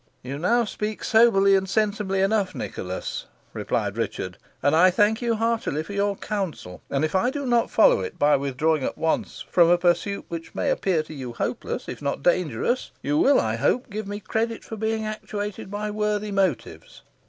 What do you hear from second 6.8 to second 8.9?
and if I do not follow it by withdrawing